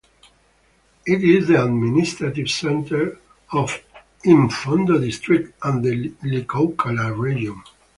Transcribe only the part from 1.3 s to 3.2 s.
the administrative centre